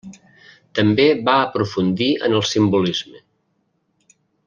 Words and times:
També 0.79 1.05
va 1.27 1.35
aprofundir 1.41 2.09
en 2.29 2.41
el 2.41 2.43
simbolisme. 2.55 3.23